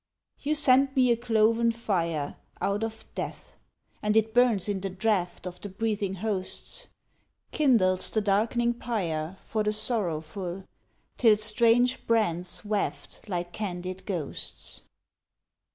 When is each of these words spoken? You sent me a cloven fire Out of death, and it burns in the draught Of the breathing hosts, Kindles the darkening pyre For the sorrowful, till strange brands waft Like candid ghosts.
You 0.39 0.55
sent 0.55 0.95
me 0.95 1.11
a 1.11 1.15
cloven 1.15 1.69
fire 1.71 2.35
Out 2.59 2.83
of 2.83 3.05
death, 3.13 3.55
and 4.01 4.17
it 4.17 4.33
burns 4.33 4.67
in 4.67 4.81
the 4.81 4.89
draught 4.89 5.45
Of 5.45 5.61
the 5.61 5.69
breathing 5.69 6.15
hosts, 6.15 6.87
Kindles 7.51 8.09
the 8.09 8.19
darkening 8.19 8.73
pyre 8.73 9.37
For 9.43 9.61
the 9.61 9.71
sorrowful, 9.73 10.63
till 11.17 11.37
strange 11.37 12.07
brands 12.07 12.65
waft 12.65 13.19
Like 13.29 13.53
candid 13.53 14.07
ghosts. 14.07 14.81